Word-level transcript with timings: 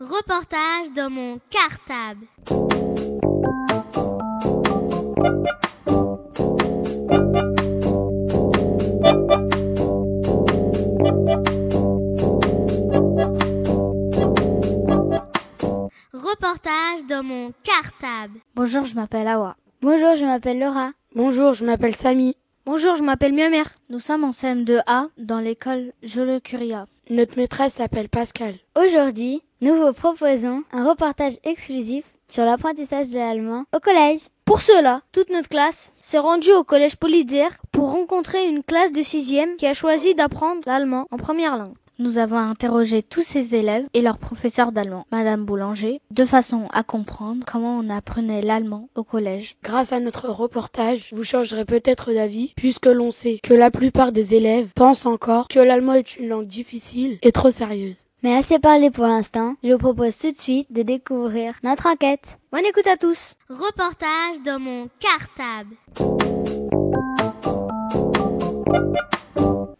Reportage 0.00 0.92
dans 0.94 1.10
mon 1.10 1.40
cartable. 1.50 2.26
Reportage 16.12 17.06
dans 17.08 17.22
mon 17.24 17.52
cartable. 17.64 18.38
Bonjour, 18.54 18.84
je 18.84 18.94
m'appelle 18.94 19.26
Awa. 19.26 19.56
Bonjour, 19.80 20.16
je 20.16 20.24
m'appelle 20.24 20.60
Laura. 20.60 20.92
Bonjour, 21.14 21.54
je 21.54 21.64
m'appelle 21.64 21.96
Samy. 21.96 22.36
Bonjour, 22.66 22.94
je 22.96 23.02
m'appelle 23.02 23.32
Miomer. 23.32 23.64
Nous 23.88 23.98
sommes 23.98 24.24
en 24.24 24.30
CM2A 24.30 25.08
dans 25.18 25.40
l'école 25.40 25.92
Jole 26.02 26.40
Curia. 26.40 26.86
Notre 27.10 27.38
maîtresse 27.38 27.72
s'appelle 27.72 28.10
Pascal. 28.10 28.56
Aujourd'hui, 28.78 29.42
nous 29.62 29.74
vous 29.74 29.94
proposons 29.94 30.62
un 30.72 30.86
reportage 30.86 31.38
exclusif 31.42 32.04
sur 32.28 32.44
l'apprentissage 32.44 33.08
de 33.08 33.18
l'allemand 33.18 33.64
au 33.74 33.80
collège. 33.80 34.20
Pour 34.44 34.60
cela, 34.60 35.00
toute 35.12 35.30
notre 35.30 35.48
classe 35.48 36.00
s'est 36.02 36.18
rendue 36.18 36.52
au 36.52 36.64
collège 36.64 36.96
Politzer 36.96 37.48
pour 37.72 37.92
rencontrer 37.92 38.46
une 38.46 38.62
classe 38.62 38.92
de 38.92 39.02
sixième 39.02 39.56
qui 39.56 39.66
a 39.66 39.72
choisi 39.72 40.14
d'apprendre 40.14 40.60
l'allemand 40.66 41.06
en 41.10 41.16
première 41.16 41.56
langue. 41.56 41.76
Nous 42.00 42.18
avons 42.18 42.38
interrogé 42.38 43.02
tous 43.02 43.24
ces 43.24 43.56
élèves 43.56 43.88
et 43.92 44.02
leurs 44.02 44.18
professeurs 44.18 44.70
d'allemand, 44.70 45.04
Madame 45.10 45.44
Boulanger, 45.44 46.00
de 46.12 46.24
façon 46.24 46.68
à 46.72 46.84
comprendre 46.84 47.44
comment 47.44 47.76
on 47.76 47.90
apprenait 47.90 48.40
l'allemand 48.40 48.88
au 48.94 49.02
collège. 49.02 49.56
Grâce 49.64 49.92
à 49.92 49.98
notre 49.98 50.28
reportage, 50.28 51.12
vous 51.12 51.24
changerez 51.24 51.64
peut-être 51.64 52.12
d'avis 52.12 52.52
puisque 52.56 52.86
l'on 52.86 53.10
sait 53.10 53.40
que 53.42 53.52
la 53.52 53.72
plupart 53.72 54.12
des 54.12 54.36
élèves 54.36 54.68
pensent 54.76 55.06
encore 55.06 55.48
que 55.48 55.58
l'allemand 55.58 55.94
est 55.94 56.16
une 56.18 56.28
langue 56.28 56.46
difficile 56.46 57.18
et 57.22 57.32
trop 57.32 57.50
sérieuse. 57.50 58.04
Mais 58.22 58.36
assez 58.36 58.60
parlé 58.60 58.92
pour 58.92 59.06
l'instant, 59.08 59.56
je 59.64 59.72
vous 59.72 59.78
propose 59.78 60.16
tout 60.16 60.30
de 60.30 60.38
suite 60.38 60.72
de 60.72 60.82
découvrir 60.82 61.54
notre 61.64 61.86
enquête. 61.86 62.38
Bonne 62.52 62.66
écoute 62.66 62.86
à 62.86 62.96
tous. 62.96 63.34
Reportage 63.48 64.40
dans 64.44 64.60
mon 64.60 64.88
cartable. 65.00 65.74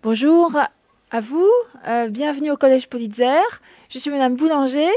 Bonjour 0.02 0.52
à 1.10 1.20
vous, 1.20 1.50
euh, 1.86 2.08
bienvenue 2.08 2.50
au 2.50 2.56
Collège 2.56 2.88
Politzer. 2.88 3.42
Je 3.88 3.98
suis 3.98 4.10
Madame 4.10 4.36
Boulanger, 4.36 4.90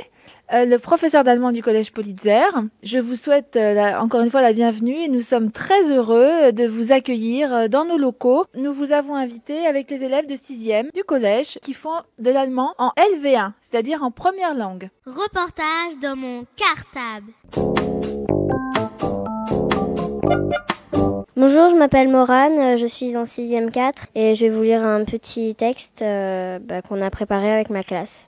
euh, 0.53 0.65
le 0.65 0.77
professeur 0.77 1.23
d'allemand 1.23 1.51
du 1.51 1.63
Collège 1.63 1.93
Politzer. 1.93 2.45
Je 2.83 2.99
vous 2.99 3.15
souhaite 3.15 3.55
euh, 3.55 3.93
encore 3.97 4.21
une 4.21 4.31
fois 4.31 4.41
la 4.41 4.53
bienvenue 4.53 4.95
et 4.95 5.07
nous 5.07 5.21
sommes 5.21 5.51
très 5.51 5.89
heureux 5.89 6.51
de 6.51 6.67
vous 6.67 6.91
accueillir 6.91 7.69
dans 7.69 7.85
nos 7.85 7.97
locaux. 7.97 8.45
Nous 8.55 8.73
vous 8.73 8.91
avons 8.91 9.15
invité 9.15 9.65
avec 9.65 9.89
les 9.89 10.03
élèves 10.03 10.27
de 10.27 10.35
6e 10.35 10.91
du 10.93 11.03
collège 11.03 11.59
qui 11.61 11.73
font 11.73 12.01
de 12.19 12.31
l'allemand 12.31 12.73
en 12.77 12.91
LV1, 12.97 13.53
c'est-à-dire 13.61 14.03
en 14.03 14.11
première 14.11 14.53
langue. 14.53 14.89
Reportage 15.05 15.97
dans 16.01 16.15
mon 16.15 16.45
cartable. 16.57 17.31
Bonjour, 21.41 21.71
je 21.71 21.75
m'appelle 21.75 22.07
Morane, 22.07 22.59
euh, 22.59 22.77
je 22.77 22.85
suis 22.85 23.17
en 23.17 23.23
6ème 23.23 23.71
4 23.71 24.09
et 24.13 24.35
je 24.35 24.45
vais 24.45 24.51
vous 24.51 24.61
lire 24.61 24.83
un 24.83 25.03
petit 25.05 25.55
texte 25.55 26.03
euh, 26.03 26.59
bah, 26.59 26.83
qu'on 26.83 27.01
a 27.01 27.09
préparé 27.09 27.51
avec 27.51 27.71
ma 27.71 27.81
classe. 27.81 28.27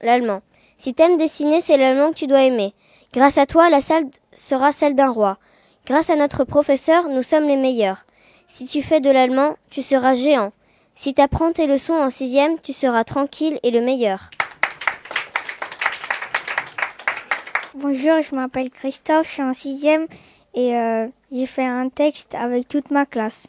L'allemand. 0.00 0.40
Si 0.78 0.94
t'aimes 0.94 1.16
dessiner, 1.16 1.60
c'est 1.60 1.76
l'allemand 1.76 2.10
que 2.10 2.18
tu 2.18 2.28
dois 2.28 2.44
aimer. 2.44 2.74
Grâce 3.12 3.38
à 3.38 3.46
toi, 3.46 3.70
la 3.70 3.80
salle 3.80 4.04
sera 4.32 4.70
celle 4.70 4.94
d'un 4.94 5.10
roi. 5.10 5.36
Grâce 5.84 6.10
à 6.10 6.16
notre 6.16 6.44
professeur, 6.44 7.08
nous 7.08 7.24
sommes 7.24 7.48
les 7.48 7.56
meilleurs. 7.56 8.06
Si 8.46 8.66
tu 8.66 8.84
fais 8.84 9.00
de 9.00 9.10
l'allemand, 9.10 9.56
tu 9.70 9.82
seras 9.82 10.14
géant. 10.14 10.52
Si 10.94 11.14
t'apprends 11.14 11.50
tes 11.50 11.66
leçons 11.66 11.94
en 11.94 12.06
6ème, 12.06 12.60
tu 12.62 12.72
seras 12.72 13.02
tranquille 13.02 13.58
et 13.64 13.72
le 13.72 13.80
meilleur. 13.80 14.30
Bonjour, 17.74 18.20
je 18.20 18.36
m'appelle 18.36 18.70
Christophe, 18.70 19.26
je 19.26 19.32
suis 19.32 19.42
en 19.42 19.54
sixième 19.54 20.06
et 20.54 20.76
euh, 20.76 21.06
j'ai 21.30 21.46
fait 21.46 21.64
un 21.66 21.88
texte 21.88 22.34
avec 22.34 22.68
toute 22.68 22.90
ma 22.90 23.06
classe. 23.06 23.48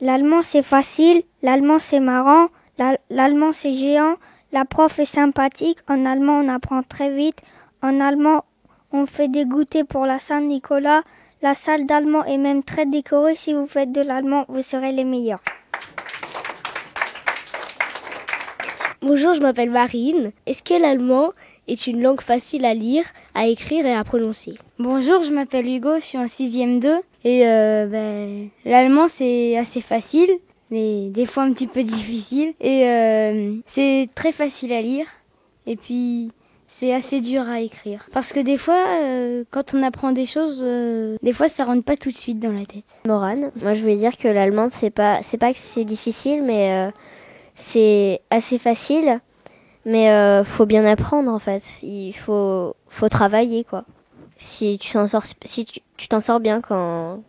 L'allemand 0.00 0.42
c'est 0.42 0.62
facile, 0.62 1.22
l'allemand 1.42 1.78
c'est 1.78 2.00
marrant, 2.00 2.48
l'al- 2.78 2.98
l'allemand 3.10 3.52
c'est 3.52 3.72
géant, 3.72 4.14
la 4.52 4.64
prof 4.64 4.98
est 4.98 5.04
sympathique, 5.04 5.78
en 5.88 6.04
allemand 6.04 6.40
on 6.40 6.48
apprend 6.48 6.82
très 6.82 7.10
vite, 7.10 7.40
en 7.82 8.00
allemand 8.00 8.44
on 8.92 9.06
fait 9.06 9.28
des 9.28 9.44
goûters 9.44 9.84
pour 9.86 10.06
la 10.06 10.18
Saint-Nicolas, 10.18 11.02
la 11.42 11.54
salle 11.54 11.86
d'allemand 11.86 12.24
est 12.24 12.38
même 12.38 12.62
très 12.62 12.86
décorée, 12.86 13.36
si 13.36 13.52
vous 13.52 13.66
faites 13.66 13.92
de 13.92 14.00
l'allemand 14.00 14.44
vous 14.48 14.62
serez 14.62 14.92
les 14.92 15.04
meilleurs. 15.04 15.40
Bonjour, 19.00 19.32
je 19.32 19.40
m'appelle 19.40 19.70
Marine. 19.70 20.32
Est-ce 20.46 20.62
que 20.64 20.74
l'allemand 20.74 21.30
est 21.68 21.86
une 21.86 22.02
langue 22.02 22.20
facile 22.20 22.64
à 22.64 22.74
lire, 22.74 23.04
à 23.34 23.46
écrire 23.46 23.86
et 23.86 23.94
à 23.94 24.02
prononcer. 24.02 24.54
Bonjour, 24.78 25.22
je 25.22 25.30
m'appelle 25.30 25.68
Hugo, 25.68 25.96
je 25.96 26.04
suis 26.04 26.18
en 26.18 26.26
6ème 26.26 26.80
2 26.80 26.96
et 27.24 27.46
euh, 27.46 27.86
ben, 27.86 28.48
l'allemand 28.64 29.08
c'est 29.08 29.56
assez 29.56 29.80
facile, 29.80 30.30
mais 30.70 31.08
des 31.10 31.26
fois 31.26 31.44
un 31.44 31.52
petit 31.52 31.66
peu 31.66 31.82
difficile. 31.82 32.54
Et 32.60 32.88
euh, 32.88 33.56
c'est 33.66 34.08
très 34.14 34.32
facile 34.32 34.72
à 34.72 34.82
lire. 34.82 35.06
Et 35.66 35.76
puis 35.76 36.30
c'est 36.68 36.94
assez 36.94 37.20
dur 37.20 37.48
à 37.48 37.60
écrire. 37.60 38.06
Parce 38.12 38.32
que 38.32 38.40
des 38.40 38.58
fois 38.58 38.84
euh, 39.02 39.44
quand 39.50 39.74
on 39.74 39.82
apprend 39.82 40.12
des 40.12 40.26
choses, 40.26 40.60
euh, 40.62 41.16
des 41.22 41.32
fois 41.32 41.48
ça 41.48 41.64
rentre 41.64 41.82
pas 41.82 41.96
tout 41.96 42.10
de 42.10 42.16
suite 42.16 42.38
dans 42.38 42.52
la 42.52 42.66
tête. 42.66 42.84
Morane, 43.06 43.50
moi 43.62 43.74
je 43.74 43.80
voulais 43.80 43.96
dire 43.96 44.16
que 44.16 44.28
l'allemand 44.28 44.68
c'est 44.70 44.90
pas 44.90 45.20
c'est 45.22 45.38
pas 45.38 45.52
que 45.52 45.58
c'est 45.58 45.84
difficile 45.84 46.42
mais 46.42 46.72
euh, 46.72 46.90
c'est 47.56 48.20
assez 48.30 48.58
facile 48.58 49.20
mais 49.84 50.10
euh, 50.10 50.44
faut 50.44 50.66
bien 50.66 50.84
apprendre 50.84 51.30
en 51.30 51.38
fait. 51.38 51.62
Il 51.82 52.12
faut 52.12 52.74
faut 52.88 53.08
travailler 53.08 53.64
quoi. 53.64 53.84
Si 54.36 54.78
tu 54.78 54.92
t'en 54.92 55.06
sors 55.06 55.24
si 55.44 55.64
tu 55.64 55.80
tu 55.96 56.08
t'en 56.08 56.20
sors 56.20 56.40
bien 56.40 56.60
quand 56.60 57.22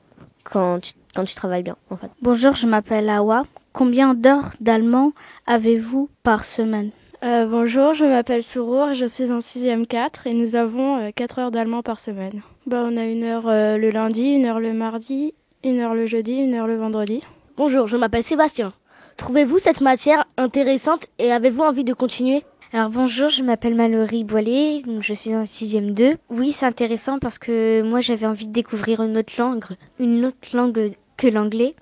quand 0.43 0.79
tu 0.79 0.93
quand 1.15 1.23
tu 1.23 1.35
travailles 1.35 1.63
bien 1.63 1.77
en 1.89 1.97
fait. 1.97 2.09
Bonjour, 2.21 2.53
je 2.53 2.67
m'appelle 2.67 3.09
Awa. 3.09 3.43
Combien 3.73 4.13
d'heures 4.13 4.51
d'allemand 4.59 5.13
avez-vous 5.47 6.09
par 6.23 6.43
semaine? 6.43 6.91
Euh, 7.21 7.45
bonjour, 7.47 7.93
je 7.95 8.05
m'appelle 8.05 8.43
Sourour, 8.43 8.93
je 8.93 9.05
suis 9.05 9.29
en 9.29 9.39
6ème 9.39 9.85
4 9.85 10.27
et 10.27 10.33
nous 10.33 10.55
avons 10.55 11.11
4 11.11 11.39
heures 11.39 11.51
d'allemand 11.51 11.81
par 11.83 11.99
semaine. 11.99 12.41
Bah, 12.65 12.85
on 12.85 12.95
a 12.95 13.03
une 13.03 13.23
heure 13.23 13.47
euh, 13.49 13.77
le 13.77 13.89
lundi, 13.89 14.29
une 14.29 14.45
heure 14.45 14.61
le 14.61 14.71
mardi, 14.71 15.33
une 15.63 15.79
heure 15.79 15.95
le 15.95 16.05
jeudi, 16.05 16.33
une 16.33 16.53
heure 16.53 16.67
le 16.67 16.77
vendredi. 16.77 17.21
Bonjour, 17.57 17.87
je 17.87 17.97
m'appelle 17.97 18.23
Sébastien. 18.23 18.73
Trouvez-vous 19.19 19.59
cette 19.59 19.81
matière 19.81 20.25
intéressante 20.37 21.05
et 21.19 21.29
avez-vous 21.33 21.61
envie 21.61 21.83
de 21.83 21.93
continuer? 21.93 22.45
Alors 22.71 22.89
bonjour, 22.89 23.29
je 23.29 23.43
m'appelle 23.43 23.75
Mallory 23.75 24.23
Boilet, 24.23 24.81
donc 24.83 25.03
je 25.03 25.13
suis 25.13 25.35
en 25.35 25.43
6ème 25.43 25.93
2. 25.93 26.15
Oui, 26.29 26.53
c'est 26.53 26.65
intéressant 26.65 27.19
parce 27.19 27.37
que 27.37 27.81
moi 27.81 27.99
j'avais 27.99 28.25
envie 28.25 28.47
de 28.47 28.53
découvrir 28.53 29.03
une 29.03 29.17
autre 29.17 29.33
langue, 29.37 29.65
une 29.99 30.25
autre 30.25 30.55
langue 30.55 30.93
que 31.17 31.27
l'anglais, 31.27 31.75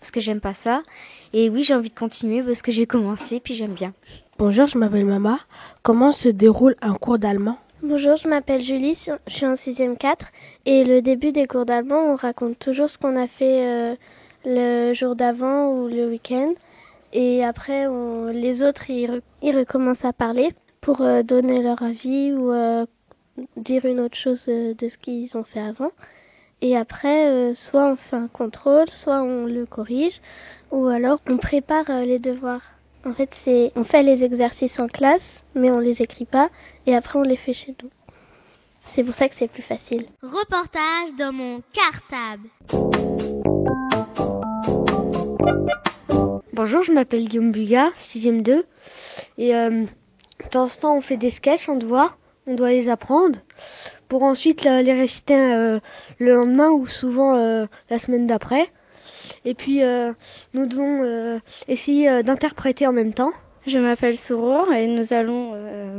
parce 0.00 0.10
que 0.10 0.20
j'aime 0.20 0.40
pas 0.40 0.54
ça. 0.54 0.80
Et 1.34 1.50
oui, 1.50 1.62
j'ai 1.62 1.74
envie 1.74 1.90
de 1.90 1.94
continuer 1.94 2.42
parce 2.42 2.62
que 2.62 2.72
j'ai 2.72 2.86
commencé, 2.86 3.38
puis 3.38 3.52
j'aime 3.52 3.74
bien. 3.74 3.92
Bonjour, 4.38 4.66
je 4.66 4.78
m'appelle 4.78 5.04
Mama. 5.04 5.40
Comment 5.82 6.10
se 6.10 6.30
déroule 6.30 6.74
un 6.80 6.94
cours 6.94 7.18
d'allemand? 7.18 7.58
Bonjour, 7.82 8.16
je 8.16 8.28
m'appelle 8.28 8.62
Julie, 8.62 8.98
je 9.26 9.32
suis 9.32 9.46
en 9.46 9.52
6ème 9.52 9.98
4 9.98 10.28
et 10.64 10.84
le 10.84 11.02
début 11.02 11.32
des 11.32 11.46
cours 11.46 11.66
d'allemand, 11.66 12.12
on 12.12 12.16
raconte 12.16 12.58
toujours 12.58 12.88
ce 12.88 12.96
qu'on 12.96 13.14
a 13.14 13.26
fait 13.26 13.66
euh, 13.66 13.94
le 14.46 14.94
jour 14.94 15.14
d'avant 15.14 15.70
ou 15.74 15.86
le 15.86 16.08
week-end 16.08 16.54
et 17.12 17.44
après 17.44 17.86
les 18.32 18.62
autres 18.62 18.90
ils, 18.90 19.10
re- 19.10 19.22
ils 19.42 19.56
recommencent 19.56 20.04
à 20.04 20.12
parler 20.12 20.50
pour 20.80 21.00
euh, 21.00 21.22
donner 21.22 21.62
leur 21.62 21.82
avis 21.82 22.32
ou 22.32 22.52
euh, 22.52 22.86
dire 23.56 23.84
une 23.84 24.00
autre 24.00 24.16
chose 24.16 24.46
euh, 24.48 24.74
de 24.74 24.88
ce 24.88 24.98
qu'ils 24.98 25.36
ont 25.36 25.44
fait 25.44 25.60
avant. 25.60 25.90
Et 26.60 26.76
après, 26.76 27.54
soit 27.54 27.86
on 27.86 27.94
fait 27.94 28.16
un 28.16 28.26
contrôle, 28.26 28.90
soit 28.90 29.22
on 29.22 29.46
le 29.46 29.64
corrige, 29.64 30.20
ou 30.72 30.88
alors 30.88 31.20
on 31.28 31.36
prépare 31.36 31.84
les 32.04 32.18
devoirs. 32.18 32.62
En 33.06 33.12
fait, 33.12 33.32
c'est 33.32 33.70
on 33.76 33.84
fait 33.84 34.02
les 34.02 34.24
exercices 34.24 34.80
en 34.80 34.88
classe, 34.88 35.44
mais 35.54 35.70
on 35.70 35.78
les 35.78 36.02
écrit 36.02 36.24
pas, 36.24 36.50
et 36.86 36.96
après 36.96 37.16
on 37.16 37.22
les 37.22 37.36
fait 37.36 37.52
chez 37.52 37.76
nous. 37.80 37.90
C'est 38.80 39.04
pour 39.04 39.14
ça 39.14 39.28
que 39.28 39.36
c'est 39.36 39.46
plus 39.46 39.62
facile. 39.62 40.06
Reportage 40.20 41.14
dans 41.16 41.32
mon 41.32 41.62
cartable. 41.72 42.48
Bonjour, 46.58 46.82
je 46.82 46.90
m'appelle 46.90 47.28
Guillaume 47.28 47.52
Buga, 47.52 47.90
6ème 47.96 48.42
2. 48.42 48.64
Et 49.38 49.54
euh, 49.54 49.70
de 49.80 50.48
temps 50.48 50.96
on 50.96 51.00
fait 51.00 51.16
des 51.16 51.30
sketchs 51.30 51.68
en 51.68 51.76
devoir. 51.76 52.18
On 52.48 52.56
doit 52.56 52.70
les 52.70 52.88
apprendre 52.88 53.38
pour 54.08 54.24
ensuite 54.24 54.64
les 54.64 54.92
réciter 54.92 55.36
euh, 55.36 55.78
le 56.18 56.34
lendemain 56.34 56.70
ou 56.70 56.88
souvent 56.88 57.36
euh, 57.36 57.66
la 57.90 58.00
semaine 58.00 58.26
d'après. 58.26 58.66
Et 59.44 59.54
puis, 59.54 59.84
euh, 59.84 60.12
nous 60.52 60.66
devons 60.66 61.40
essayer 61.68 62.24
d'interpréter 62.24 62.88
en 62.88 62.92
même 62.92 63.14
temps. 63.14 63.30
Je 63.68 63.78
m'appelle 63.78 64.18
Sourour 64.18 64.72
et 64.72 64.88
nous 64.88 65.12
allons 65.12 65.54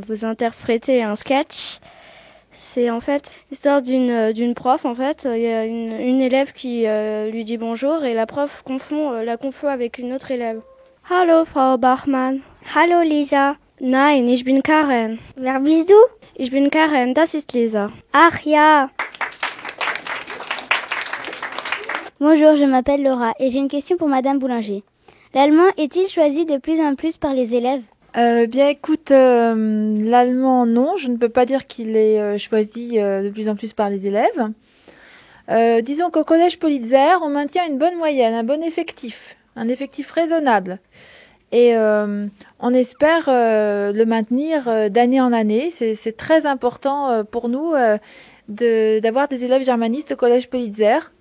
vous 0.09 0.25
interpréter 0.25 1.03
un 1.03 1.15
sketch. 1.15 1.79
C'est 2.61 2.89
en 2.89 2.99
fait 2.99 3.31
l'histoire 3.49 3.81
d'une 3.81 4.11
euh, 4.11 4.33
d'une 4.33 4.53
prof 4.53 4.85
en 4.85 4.93
fait. 4.93 5.27
Il 5.29 5.41
y 5.41 5.47
a 5.47 5.65
une, 5.65 5.93
une 5.99 6.21
élève 6.21 6.51
qui 6.53 6.83
euh, 6.85 7.29
lui 7.31 7.43
dit 7.43 7.57
bonjour 7.57 8.03
et 8.03 8.13
la 8.13 8.25
prof 8.25 8.61
confond 8.63 9.13
euh, 9.13 9.23
la 9.23 9.37
confond 9.37 9.67
avec 9.67 9.97
une 9.97 10.13
autre 10.13 10.31
élève. 10.31 10.61
Hallo 11.09 11.45
Frau 11.45 11.77
Bachmann. 11.77 12.41
Hallo 12.75 13.01
Lisa, 13.01 13.55
Nein, 13.81 14.27
ich 14.27 14.43
bin 14.43 14.61
Karen. 14.61 15.17
Wer 15.37 15.59
bist 15.61 15.89
du? 15.89 15.95
Ich 16.35 16.51
bin 16.51 16.69
Karen, 16.69 17.13
das 17.13 17.33
ist 17.33 17.53
Lisa. 17.53 17.89
Ach 18.13 18.39
ja. 18.45 18.89
Bonjour, 22.19 22.55
je 22.55 22.65
m'appelle 22.65 23.01
Laura 23.01 23.33
et 23.39 23.49
j'ai 23.49 23.59
une 23.59 23.69
question 23.69 23.95
pour 23.97 24.09
Madame 24.09 24.37
Boulanger. 24.37 24.83
L'allemand 25.33 25.69
est-il 25.77 26.07
choisi 26.09 26.45
de 26.45 26.57
plus 26.57 26.81
en 26.81 26.95
plus 26.95 27.15
par 27.17 27.33
les 27.33 27.55
élèves? 27.55 27.83
Euh, 28.17 28.47
Bien 28.47 28.69
écoute, 28.69 29.11
euh, 29.11 29.97
l'allemand 30.01 30.65
non, 30.65 30.95
je 30.97 31.07
ne 31.07 31.17
peux 31.17 31.29
pas 31.29 31.45
dire 31.45 31.67
qu'il 31.67 31.95
est 31.95 32.19
euh, 32.19 32.37
choisi 32.37 32.99
euh, 32.99 33.23
de 33.23 33.29
plus 33.29 33.49
en 33.49 33.55
plus 33.55 33.73
par 33.73 33.89
les 33.89 34.07
élèves. 34.07 34.49
Disons 35.81 36.11
qu'au 36.11 36.23
collège 36.23 36.59
Politzer, 36.59 37.19
on 37.23 37.29
maintient 37.29 37.65
une 37.67 37.79
bonne 37.79 37.95
moyenne, 37.95 38.35
un 38.35 38.43
bon 38.43 38.61
effectif, 38.61 39.35
un 39.55 39.67
effectif 39.67 40.11
raisonnable. 40.11 40.77
Et 41.51 41.75
on 41.75 42.73
espère 42.75 43.23
le 43.27 44.03
maintenir 44.03 44.91
d'année 44.91 45.19
en 45.19 45.33
année. 45.33 45.71
C'est 45.71 46.15
très 46.15 46.45
important 46.45 47.25
pour 47.31 47.49
nous 47.49 47.73
d'avoir 48.47 49.27
de, 49.27 49.35
des 49.35 49.43
élèves 49.43 49.63
germanistes 49.63 50.11
au 50.11 50.15
collège 50.15 50.51
Politzer. 50.51 51.11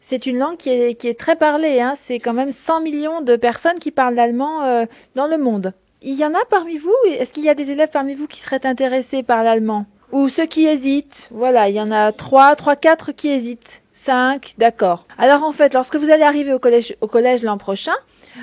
C'est 0.00 0.26
une 0.26 0.36
langue 0.36 0.58
qui 0.58 0.68
est, 0.68 0.94
qui 1.00 1.08
est 1.08 1.18
très 1.18 1.36
parlée. 1.36 1.80
Hein. 1.80 1.94
C'est 1.96 2.18
quand 2.18 2.34
même 2.34 2.52
100 2.52 2.82
millions 2.82 3.22
de 3.22 3.34
personnes 3.36 3.78
qui 3.78 3.92
parlent 3.92 4.14
l'allemand 4.14 4.86
dans 5.14 5.26
le 5.26 5.38
monde. 5.38 5.72
Il 6.06 6.18
y 6.18 6.24
en 6.26 6.34
a 6.34 6.44
parmi 6.50 6.76
vous 6.76 6.92
Est-ce 7.08 7.32
qu'il 7.32 7.44
y 7.44 7.48
a 7.48 7.54
des 7.54 7.70
élèves 7.70 7.88
parmi 7.90 8.14
vous 8.14 8.26
qui 8.26 8.38
seraient 8.38 8.66
intéressés 8.66 9.22
par 9.22 9.42
l'allemand? 9.42 9.86
Ou 10.12 10.28
ceux 10.28 10.44
qui 10.44 10.66
hésitent? 10.66 11.30
Voilà, 11.32 11.70
il 11.70 11.76
y 11.76 11.80
en 11.80 11.90
a 11.90 12.12
3, 12.12 12.56
3, 12.56 12.76
4 12.76 13.12
qui 13.12 13.30
hésitent. 13.30 13.82
5, 13.94 14.56
d'accord. 14.58 15.06
Alors 15.16 15.44
en 15.44 15.52
fait, 15.52 15.72
lorsque 15.72 15.96
vous 15.96 16.10
allez 16.10 16.22
arriver 16.22 16.52
au 16.52 16.58
collège, 16.58 16.94
au 17.00 17.06
collège 17.06 17.42
l'an 17.42 17.56
prochain, 17.56 17.94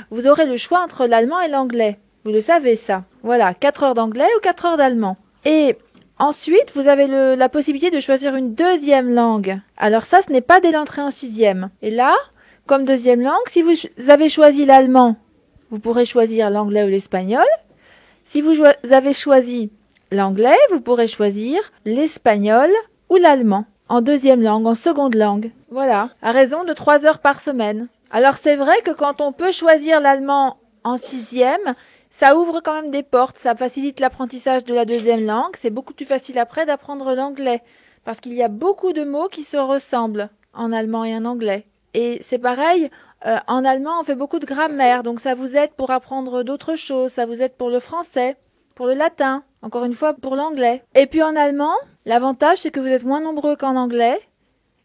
vous 0.10 0.26
aurez 0.26 0.48
le 0.48 0.58
choix 0.58 0.82
entre 0.84 1.06
l'allemand 1.06 1.40
et 1.40 1.50
l'anglais. 1.50 2.00
Vous 2.26 2.32
le 2.32 2.42
savez 2.42 2.76
ça. 2.76 3.04
Voilà, 3.22 3.54
4 3.54 3.84
heures 3.84 3.94
d'anglais 3.94 4.30
ou 4.38 4.40
4 4.42 4.66
heures 4.66 4.78
d'allemand. 4.78 5.18
Et 5.46 5.78
Ensuite, 6.18 6.72
vous 6.76 6.88
avez 6.88 7.08
le, 7.08 7.34
la 7.34 7.50
possibilité 7.50 7.90
de 7.90 8.00
choisir 8.00 8.36
une 8.36 8.54
deuxième 8.54 9.12
langue. 9.12 9.60
Alors 9.76 10.06
ça, 10.06 10.22
ce 10.22 10.32
n'est 10.32 10.42
pas 10.42 10.60
dès 10.60 10.72
l'entrée 10.72 11.02
en 11.02 11.10
sixième. 11.10 11.72
Et 11.82 11.90
là, 11.90 12.14
comme 12.68 12.86
deuxième 12.86 13.22
langue, 13.22 13.48
si 13.48 13.64
vous 13.64 13.74
avez 14.08 14.30
choisi 14.30 14.66
l'allemand, 14.66 15.16
vous 15.72 15.80
pourrez 15.80 16.06
choisir 16.06 16.50
l'anglais 16.50 16.84
ou 16.84 16.88
l'espagnol. 16.88 17.46
Si 18.26 18.42
vous 18.42 18.54
avez 18.92 19.14
choisi 19.14 19.72
l'anglais, 20.12 20.58
vous 20.72 20.82
pourrez 20.82 21.08
choisir 21.08 21.60
l'espagnol 21.86 22.70
ou 23.10 23.16
l'allemand 23.16 23.66
en 23.90 24.02
deuxième 24.02 24.42
langue, 24.42 24.68
en 24.68 24.76
seconde 24.76 25.16
langue. 25.16 25.52
Voilà, 25.70 26.10
à 26.22 26.32
raison 26.32 26.64
de 26.64 26.74
trois 26.74 27.06
heures 27.06 27.20
par 27.20 27.42
semaine. 27.42 27.88
Alors 28.10 28.38
c'est 28.38 28.56
vrai 28.56 28.82
que 28.84 28.92
quand 28.92 29.20
on 29.20 29.34
peut 29.34 29.52
choisir 29.52 30.00
l'allemand 30.00 30.58
en 30.84 30.98
sixième, 30.98 31.76
ça 32.10 32.38
ouvre 32.38 32.62
quand 32.62 32.74
même 32.74 32.92
des 32.92 33.04
portes, 33.04 33.38
ça 33.38 33.56
facilite 33.56 34.00
l'apprentissage 34.00 34.66
de 34.66 34.74
la 34.74 34.86
deuxième 34.86 35.26
langue, 35.26 35.56
c'est 35.58 35.70
beaucoup 35.70 35.94
plus 35.94 36.06
facile 36.06 36.40
après 36.40 36.66
d'apprendre 36.66 37.14
l'anglais, 37.14 37.62
parce 38.04 38.20
qu'il 38.20 38.34
y 38.34 38.44
a 38.44 38.50
beaucoup 38.50 38.92
de 38.94 39.04
mots 39.04 39.30
qui 39.30 39.44
se 39.44 39.58
ressemblent 39.58 40.30
en 40.54 40.74
allemand 40.74 41.06
et 41.06 41.16
en 41.16 41.26
anglais. 41.26 41.66
Et 41.94 42.20
c'est 42.22 42.40
pareil, 42.40 42.90
euh, 43.26 43.38
en 43.48 43.64
allemand 43.66 44.00
on 44.00 44.04
fait 44.04 44.16
beaucoup 44.16 44.40
de 44.40 44.46
grammaire, 44.46 45.04
donc 45.04 45.20
ça 45.20 45.36
vous 45.36 45.56
aide 45.56 45.72
pour 45.74 45.92
apprendre 45.92 46.44
d'autres 46.44 46.76
choses, 46.76 47.12
ça 47.12 47.26
vous 47.26 47.42
aide 47.42 47.54
pour 47.54 47.70
le 47.70 47.80
français, 47.80 48.38
pour 48.76 48.88
le 48.88 48.94
latin, 48.94 49.44
encore 49.62 49.86
une 49.86 49.94
fois 49.94 50.14
pour 50.14 50.36
l'anglais. 50.36 50.84
Et 50.96 51.08
puis 51.08 51.22
en 51.22 51.36
allemand, 51.36 51.76
l'avantage 52.06 52.60
c'est 52.60 52.72
que 52.72 52.80
vous 52.80 52.88
êtes 52.88 53.04
moins 53.04 53.22
nombreux 53.22 53.56
qu'en 53.56 53.76
anglais, 53.76 54.20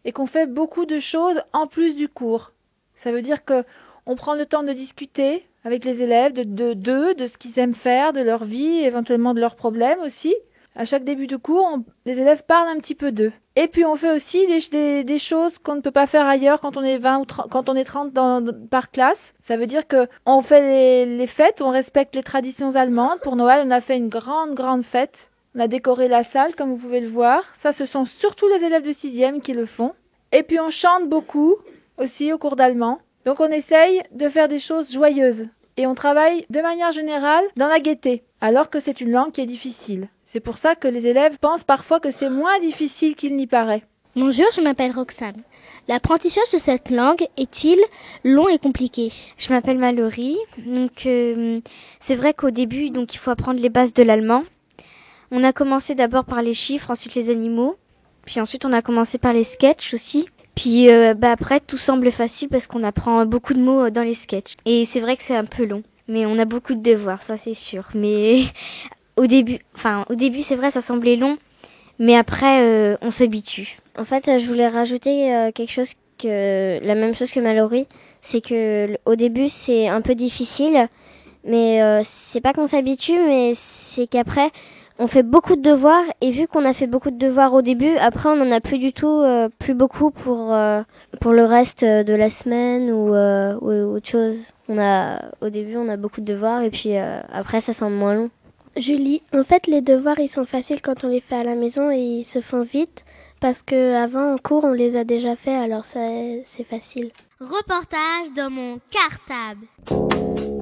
et 0.05 0.13
qu'on 0.13 0.27
fait 0.27 0.47
beaucoup 0.47 0.87
de 0.87 0.99
choses 0.99 1.43
en 1.53 1.67
plus 1.67 1.97
du 1.97 2.09
cours. 2.09 2.53
Ça 2.95 3.13
veut 3.13 3.23
dire 3.23 3.45
que 3.45 3.65
on 4.07 4.15
prend 4.15 4.35
le 4.35 4.47
temps 4.47 4.63
de 4.63 4.73
discuter, 4.73 5.47
avec 5.65 5.85
les 5.85 6.01
élèves 6.03 6.33
de 6.33 6.45
d'eux, 6.45 6.75
de, 6.77 7.13
de, 7.15 7.27
ce 7.27 7.37
qu'ils 7.39 7.59
aiment 7.59 7.75
faire, 7.75 8.13
de 8.13 8.21
leur 8.21 8.45
vie, 8.45 8.79
éventuellement 8.85 9.35
de 9.35 9.41
leurs 9.41 9.57
problèmes 9.57 9.99
aussi. 10.01 10.35
À 10.79 10.85
chaque 10.85 11.05
début 11.05 11.27
de 11.27 11.37
cours, 11.37 11.79
les 12.05 12.21
élèves 12.21 12.45
parlent 12.45 12.69
un 12.69 12.79
petit 12.79 12.95
peu 12.95 13.11
d'eux. 13.11 13.33
Et 13.57 13.67
puis 13.67 13.87
on 13.87 13.97
fait 13.97 14.15
aussi 14.15 14.47
des, 14.47 15.19
choses 15.19 15.59
qu'on 15.59 15.77
ne 15.77 15.81
peut 15.81 15.91
pas 15.91 16.07
faire 16.07 16.27
ailleurs 16.27 16.61
quand 16.61 16.77
on 16.77 16.83
est 16.83 16.99
20 16.99 17.21
ou 17.21 17.25
30, 17.25 17.51
quand 17.51 17.71
on 17.71 17.75
est 17.75 17.85
30 17.85 18.13
dans, 18.13 18.45
par 18.69 18.91
classe. 18.91 19.33
Ça 19.43 19.57
veut 19.57 19.67
dire 19.67 19.89
que 19.89 20.07
on 20.27 20.43
fait 20.43 20.61
les, 21.07 21.17
les 21.17 21.27
fêtes, 21.27 21.63
on 21.63 21.71
respecte 21.71 22.15
les 22.15 22.23
traditions 22.23 22.77
allemandes. 22.77 23.21
Pour 23.23 23.37
Noël, 23.37 23.65
on 23.67 23.71
a 23.71 23.81
fait 23.81 23.97
une 23.97 24.11
grande, 24.11 24.55
grande 24.55 24.83
fête. 24.83 25.31
On 25.55 25.61
a 25.61 25.69
décoré 25.69 26.09
la 26.09 26.23
salle, 26.23 26.55
comme 26.55 26.69
vous 26.69 26.77
pouvez 26.77 27.01
le 27.01 27.09
voir. 27.09 27.43
Ça, 27.55 27.73
ce 27.73 27.87
sont 27.87 28.05
surtout 28.05 28.47
les 28.49 28.63
élèves 28.63 28.87
de 28.87 28.93
sixième 28.93 29.41
qui 29.41 29.55
le 29.55 29.65
font. 29.65 29.95
Et 30.33 30.43
puis 30.43 30.61
on 30.61 30.69
chante 30.69 31.09
beaucoup 31.09 31.57
aussi 31.97 32.35
au 32.35 32.39
cours 32.39 32.57
d'allemand. 32.57 32.99
Donc 33.25 33.41
on 33.41 33.49
essaye 33.49 34.03
de 34.13 34.29
faire 34.29 34.49
des 34.49 34.59
choses 34.59 34.93
joyeuses 34.93 35.49
et 35.77 35.87
on 35.87 35.95
travaille 35.95 36.47
de 36.51 36.61
manière 36.61 36.93
générale 36.93 37.45
dans 37.57 37.69
la 37.69 37.81
gaieté, 37.81 38.25
alors 38.41 38.71
que 38.71 38.81
c'est 38.81 39.01
une 39.01 39.13
langue 39.13 39.33
qui 39.33 39.41
est 39.41 39.47
difficile. 39.47 40.09
C'est 40.25 40.41
pour 40.41 40.59
ça 40.59 40.75
que 40.75 40.89
les 40.89 41.07
élèves 41.07 41.39
pensent 41.39 41.65
parfois 41.65 42.01
que 42.01 42.11
c'est 42.11 42.31
moins 42.31 42.59
difficile 42.61 43.15
qu'il 43.15 43.37
n'y 43.37 43.47
paraît. 43.47 43.83
Bonjour, 44.17 44.47
je 44.55 44.61
m'appelle 44.61 44.93
Roxane. 44.93 45.43
L'apprentissage 45.89 46.51
de 46.53 46.59
cette 46.59 46.91
langue 46.91 47.27
est-il 47.37 47.79
long 48.25 48.49
et 48.49 48.59
compliqué? 48.59 49.13
Je 49.37 49.53
m'appelle 49.53 49.79
Mallory. 49.79 50.37
Donc 50.59 51.07
euh, 51.07 51.61
c'est 52.01 52.17
vrai 52.17 52.33
qu'au 52.33 52.51
début, 52.51 52.91
donc 52.91 53.15
il 53.15 53.19
faut 53.19 53.31
apprendre 53.31 53.61
les 53.61 53.69
bases 53.69 53.93
de 53.93 54.03
l'allemand. 54.03 54.43
On 55.31 55.45
a 55.45 55.53
commencé 55.53 55.95
d'abord 55.95 56.25
par 56.25 56.43
les 56.43 56.55
chiffres, 56.55 56.91
ensuite 56.91 57.15
les 57.15 57.31
animaux, 57.31 57.77
puis 58.25 58.41
ensuite 58.41 58.65
on 58.65 58.73
a 58.73 58.83
commencé 58.83 59.19
par 59.19 59.33
les 59.33 59.45
sketchs 59.45 59.93
aussi. 59.93 60.27
Puis 60.57 60.91
euh, 60.91 61.15
bah 61.15 61.31
après, 61.31 61.61
tout 61.61 61.77
semble 61.77 62.11
facile 62.11 62.49
parce 62.49 62.67
qu'on 62.67 62.83
apprend 62.83 63.25
beaucoup 63.27 63.55
de 63.55 63.61
mots 63.61 63.91
dans 63.91 64.03
les 64.03 64.15
sketchs. 64.15 64.55
Et 64.65 64.85
c'est 64.87 65.01
vrai 65.01 65.17
que 65.17 65.23
c'est 65.23 65.37
un 65.37 65.45
peu 65.45 65.65
long, 65.65 65.83
mais 66.09 66.27
on 66.27 66.39
a 66.39 66.47
beaucoup 66.47 66.75
de 66.75 66.83
devoirs, 66.83 67.23
ça 67.23 67.37
c'est 67.37 67.55
sûr. 67.55 67.85
Mais 67.95 68.41
au 69.17 69.27
début, 69.27 69.59
enfin 69.77 70.05
au 70.11 70.15
début 70.15 70.41
c'est 70.41 70.57
vrai, 70.57 70.71
ça 70.71 70.81
semblait 70.81 71.17
long, 71.17 71.37
mais 71.99 72.17
après 72.17 72.63
euh, 72.63 72.97
on 73.03 73.11
s'habitue. 73.11 73.79
En 73.99 74.05
fait, 74.05 74.39
je 74.39 74.47
voulais 74.47 74.69
rajouter 74.69 75.35
euh, 75.35 75.53
quelque 75.53 75.73
chose 75.73 75.93
que 76.19 76.85
la 76.85 76.95
même 76.95 77.15
chose 77.15 77.31
que 77.31 77.41
Mallory, 77.41 77.87
c'est 78.23 78.41
que 78.41 78.97
au 79.05 79.15
début 79.15 79.51
c'est 79.51 79.89
un 79.89 80.01
peu 80.01 80.15
difficile, 80.15 80.89
mais 81.45 81.83
euh, 81.83 82.01
c'est 82.03 82.41
pas 82.41 82.55
qu'on 82.55 82.67
s'habitue, 82.67 83.19
mais 83.27 83.53
c'est 83.55 84.07
qu'après 84.07 84.51
on 84.99 85.07
fait 85.07 85.23
beaucoup 85.23 85.57
de 85.57 85.63
devoirs 85.63 86.05
et 86.21 86.31
vu 86.31 86.47
qu'on 86.47 86.65
a 86.65 86.73
fait 86.73 86.87
beaucoup 86.87 87.11
de 87.11 87.19
devoirs 87.19 87.53
au 87.53 87.63
début, 87.63 87.97
après 87.97 88.29
on 88.29 88.41
en 88.41 88.51
a 88.51 88.61
plus 88.61 88.79
du 88.79 88.93
tout, 88.93 89.07
euh, 89.07 89.49
plus 89.59 89.75
beaucoup 89.75 90.11
pour 90.11 90.53
euh, 90.53 90.83
pour 91.21 91.33
le 91.33 91.45
reste 91.45 91.85
de 91.85 92.15
la 92.15 92.31
semaine 92.31 92.91
ou, 92.91 93.15
euh, 93.15 93.57
ou, 93.61 93.97
autre 93.97 94.09
chose. 94.09 94.39
On 94.69 94.79
a 94.79 95.23
au 95.41 95.51
début 95.51 95.77
on 95.77 95.89
a 95.89 95.97
beaucoup 95.97 96.21
de 96.21 96.27
devoirs 96.33 96.63
et 96.63 96.71
puis 96.71 96.97
euh, 96.97 97.21
après 97.33 97.61
ça 97.61 97.73
semble 97.73 97.97
moins 97.97 98.15
long. 98.15 98.31
Julie, 98.77 99.23
en 99.35 99.45
fait 99.45 99.67
les 99.67 99.81
devoirs 99.81 100.19
ils 100.19 100.29
sont 100.29 100.45
faciles 100.45 100.83
quand 100.83 101.05
on 101.05 101.09
les 101.09 101.21
fait 101.21 101.37
à 101.37 101.45
la 101.45 101.55
maison 101.55 101.91
et 101.91 102.01
ils 102.01 102.25
se 102.25 102.41
font 102.41 102.63
vite 102.63 103.05
parce 103.41 103.63
que 103.63 103.95
avant 103.95 104.35
en 104.35 104.39
cours 104.39 104.65
on 104.65 104.73
les 104.73 104.97
a 104.97 105.05
déjà 105.05 105.37
fait 105.37 105.55
alors 105.55 105.85
ça 105.85 106.01
c'est 106.45 106.65
facile. 106.65 107.11
Reportage 107.41 108.33
dans 108.35 108.51
mon 108.51 108.79
cartable. 108.91 110.56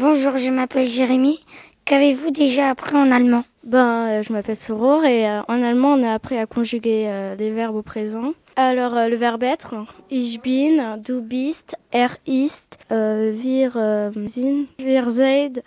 Bonjour, 0.00 0.38
je 0.38 0.48
m'appelle 0.48 0.86
Jérémy. 0.86 1.44
Qu'avez-vous 1.84 2.30
déjà 2.30 2.70
appris 2.70 2.96
en 2.96 3.10
allemand? 3.10 3.44
Ben, 3.64 4.08
euh, 4.08 4.22
je 4.22 4.32
m'appelle 4.32 4.56
Soror 4.56 5.04
et 5.04 5.28
euh, 5.28 5.42
en 5.46 5.62
allemand, 5.62 5.92
on 5.92 6.02
a 6.02 6.14
appris 6.14 6.38
à 6.38 6.46
conjuguer 6.46 7.04
euh, 7.06 7.34
les 7.36 7.50
verbes 7.50 7.76
au 7.76 7.82
présent. 7.82 8.32
Alors, 8.56 8.96
euh, 8.96 9.08
le 9.08 9.16
verbe 9.16 9.42
être, 9.42 9.74
ich 10.10 10.40
bin, 10.40 10.96
du 10.96 11.20
bist, 11.20 11.76
er 11.92 12.16
ist, 12.26 12.78
wir 12.88 14.10
sind, 14.26 14.68
wir 14.78 15.10
seid, 15.12 15.62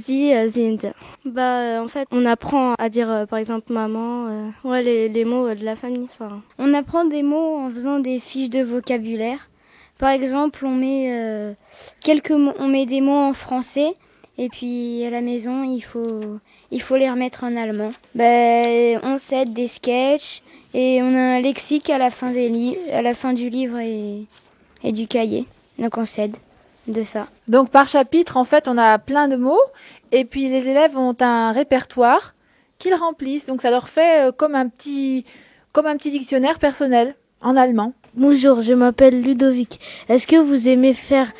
sie 0.00 0.32
sind. 0.48 0.92
Bah, 1.24 1.82
en 1.82 1.88
fait, 1.88 2.06
on 2.12 2.24
apprend 2.26 2.74
à 2.78 2.88
dire, 2.88 3.26
par 3.28 3.40
exemple, 3.40 3.72
maman, 3.72 4.52
ouais, 4.62 4.84
les, 4.84 5.08
les 5.08 5.24
mots 5.24 5.52
de 5.52 5.64
la 5.64 5.74
famille. 5.74 6.04
Enfin, 6.04 6.40
on 6.60 6.72
apprend 6.72 7.04
des 7.04 7.24
mots 7.24 7.56
en 7.56 7.68
faisant 7.68 7.98
des 7.98 8.20
fiches 8.20 8.50
de 8.50 8.62
vocabulaire. 8.62 9.48
Par 10.00 10.08
exemple, 10.08 10.64
on 10.64 10.70
met 10.70 11.08
euh, 11.10 11.52
quelques 12.02 12.30
mots, 12.30 12.54
on 12.58 12.68
met 12.68 12.86
des 12.86 13.02
mots 13.02 13.12
en 13.18 13.34
français 13.34 13.94
et 14.38 14.48
puis 14.48 15.04
à 15.04 15.10
la 15.10 15.20
maison, 15.20 15.62
il 15.62 15.82
faut 15.82 16.38
il 16.70 16.80
faut 16.80 16.96
les 16.96 17.10
remettre 17.10 17.44
en 17.44 17.54
allemand. 17.54 17.92
Ben, 18.14 18.98
on 19.02 19.18
s'aide 19.18 19.52
des 19.52 19.68
sketchs 19.68 20.42
et 20.72 21.02
on 21.02 21.14
a 21.14 21.20
un 21.36 21.40
lexique 21.42 21.90
à 21.90 21.98
la 21.98 22.10
fin 22.10 22.30
des 22.30 22.78
à 22.94 23.02
la 23.02 23.12
fin 23.12 23.34
du 23.34 23.50
livre 23.50 23.78
et, 23.78 24.24
et 24.82 24.92
du 24.92 25.06
cahier. 25.06 25.46
Donc 25.78 25.98
on 25.98 26.06
s'aide 26.06 26.34
de 26.88 27.04
ça. 27.04 27.28
Donc 27.46 27.68
par 27.68 27.86
chapitre, 27.86 28.38
en 28.38 28.44
fait, 28.44 28.68
on 28.68 28.78
a 28.78 28.98
plein 28.98 29.28
de 29.28 29.36
mots 29.36 29.60
et 30.12 30.24
puis 30.24 30.48
les 30.48 30.66
élèves 30.66 30.96
ont 30.96 31.14
un 31.20 31.52
répertoire 31.52 32.34
qu'ils 32.78 32.94
remplissent. 32.94 33.44
Donc 33.44 33.60
ça 33.60 33.70
leur 33.70 33.90
fait 33.90 34.28
euh, 34.28 34.32
comme 34.32 34.54
un 34.54 34.68
petit 34.68 35.26
comme 35.74 35.84
un 35.84 35.98
petit 35.98 36.10
dictionnaire 36.10 36.58
personnel 36.58 37.16
en 37.42 37.54
allemand. 37.54 37.92
Bonjour, 38.16 38.60
je 38.60 38.74
m'appelle 38.74 39.22
Ludovic. 39.22 39.78
Est-ce 40.08 40.26
que 40.26 40.34
vous 40.34 40.68
aimez 40.68 40.94
faire 40.94 41.32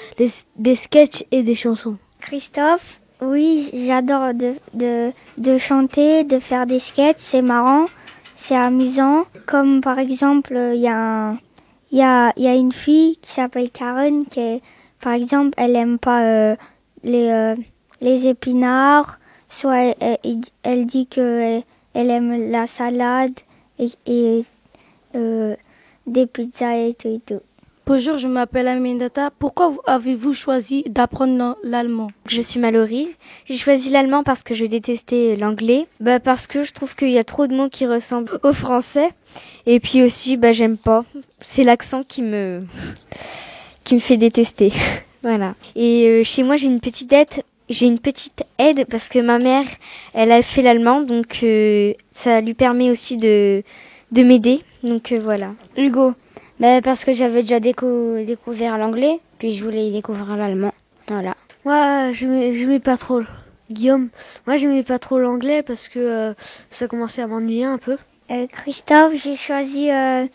des 0.57 0.75
sketchs 0.77 1.25
et 1.33 1.43
des 1.43 1.57
chansons? 1.57 1.97
Christophe, 2.21 3.01
oui, 3.21 3.71
j'adore 3.89 4.35
de, 4.35 4.55
de, 4.75 5.11
de 5.37 5.59
chanter, 5.59 6.23
de 6.23 6.39
faire 6.39 6.67
des 6.67 6.79
sketchs, 6.79 7.17
c'est 7.19 7.43
marrant, 7.43 7.87
c'est 8.37 8.55
amusant. 8.55 9.25
Comme 9.47 9.81
par 9.81 9.99
exemple, 9.99 10.57
il 10.75 10.81
y, 10.81 10.87
a 10.87 11.35
y, 11.91 12.03
a, 12.03 12.33
y 12.37 12.47
a 12.47 12.55
une 12.55 12.71
fille 12.71 13.17
qui 13.17 13.33
s'appelle 13.33 13.71
Karen 13.71 14.25
qui 14.25 14.63
par 15.01 15.15
exemple, 15.15 15.55
elle 15.57 15.75
aime 15.75 15.99
pas 15.99 16.23
euh, 16.23 16.57
les, 17.03 17.55
les 18.01 18.29
épinards, 18.29 19.19
soit 19.49 19.97
elle, 20.63 20.87
dit 20.87 21.09
qu'elle 21.09 21.65
aime 21.95 22.53
la 22.53 22.69
salade 22.69 23.41
et 24.07 24.45
des 26.11 26.27
pizzas 26.27 26.77
et 26.77 26.95
tout 26.95 27.09
et 27.09 27.21
tout. 27.25 27.41
Bonjour, 27.87 28.19
je 28.19 28.29
m'appelle 28.29 28.69
Aminata. 28.69 29.31
Pourquoi 29.37 29.75
avez-vous 29.87 30.35
choisi 30.35 30.85
d'apprendre 30.87 31.57
l'allemand? 31.63 32.09
Je 32.27 32.41
suis 32.41 32.61
Mallory. 32.61 33.09
J'ai 33.47 33.57
choisi 33.57 33.91
l'allemand 33.91 34.23
parce 34.23 34.43
que 34.43 34.55
je 34.55 34.65
détestais 34.65 35.37
l'anglais. 35.37 35.87
Bah 35.99 36.21
parce 36.21 36.47
que 36.47 36.63
je 36.63 36.73
trouve 36.73 36.95
qu'il 36.95 37.11
y 37.11 37.19
a 37.19 37.25
trop 37.25 37.47
de 37.47 37.55
mots 37.55 37.69
qui 37.69 37.87
ressemblent 37.87 38.39
au 38.43 38.53
français. 38.53 39.11
Et 39.67 39.81
puis 39.81 40.03
aussi, 40.03 40.37
bah 40.37 40.53
j'aime 40.53 40.77
pas. 40.77 41.05
C'est 41.41 41.65
l'accent 41.65 42.03
qui 42.05 42.23
me 42.23 42.63
qui 43.83 43.95
me 43.95 44.01
fait 44.01 44.17
détester. 44.17 44.73
voilà. 45.23 45.55
Et 45.75 46.07
euh, 46.07 46.25
chez 46.25 46.43
moi, 46.43 46.57
j'ai 46.57 46.67
une 46.67 46.81
petite 46.81 47.13
aide. 47.13 47.43
J'ai 47.69 47.87
une 47.87 48.01
petite 48.01 48.45
aide 48.59 48.85
parce 48.87 49.09
que 49.09 49.21
ma 49.21 49.39
mère, 49.39 49.67
elle 50.13 50.33
a 50.33 50.43
fait 50.43 50.63
l'allemand, 50.63 51.03
donc 51.03 51.39
euh, 51.45 51.93
ça 52.13 52.41
lui 52.41 52.55
permet 52.55 52.91
aussi 52.91 53.17
de 53.17 53.63
de 54.13 54.23
m'aider. 54.23 54.61
Donc 54.83 55.13
euh, 55.13 55.19
voilà. 55.19 55.53
Hugo, 55.77 56.15
bah, 56.59 56.81
parce 56.83 57.05
que 57.05 57.13
j'avais 57.13 57.43
déjà 57.43 57.61
découvert 57.61 58.79
l'anglais, 58.79 59.21
puis 59.39 59.55
je 59.55 59.65
voulais 59.65 59.91
découvrir 59.91 60.37
l'allemand. 60.37 60.73
Voilà. 61.09 61.35
Moi, 61.65 62.13
j'aimais 62.13 62.81
pas 62.81 62.97
trop. 62.97 63.23
Guillaume, 63.71 64.09
moi 64.47 64.57
j'aimais 64.57 64.83
pas 64.83 64.99
trop 64.99 65.21
l'anglais 65.21 65.63
parce 65.63 65.89
que 65.89 66.01
euh, 66.01 66.35
ça 66.71 66.89
commençait 66.89 67.23
à 67.23 67.29
m'ennuyer 67.29 67.65
un 67.65 67.79
peu. 67.79 67.99
Euh, 68.31 68.47
Christophe, 68.49 69.15
j'ai 69.15 69.37
choisi 69.37 69.91
euh, 69.91 70.27